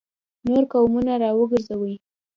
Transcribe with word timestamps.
نور 0.45 0.63
قوتونه 0.71 1.13
را 1.21 1.29
وګرځوي. 1.37 1.95